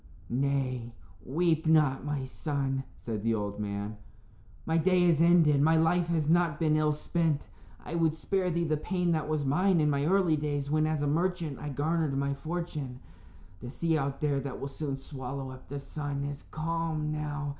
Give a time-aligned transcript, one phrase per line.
[0.31, 3.97] "Nay, weep not, my son," said the old man.
[4.65, 7.45] "My day is ended; my life has not been ill spent.
[7.85, 11.03] I would spare thee the pain that was mine in my early days, when, as
[11.03, 12.99] a merchant, I garnered my fortune.
[13.59, 17.49] The sea out there that will soon swallow up the sun is calm now.